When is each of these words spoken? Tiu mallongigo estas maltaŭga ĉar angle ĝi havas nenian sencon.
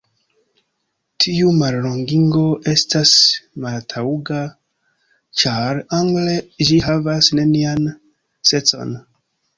Tiu 1.25 1.51
mallongigo 1.57 2.45
estas 2.71 3.11
maltaŭga 3.67 4.39
ĉar 5.43 5.83
angle 6.01 6.39
ĝi 6.71 6.83
havas 6.89 7.31
nenian 7.41 7.89
sencon. 8.55 8.97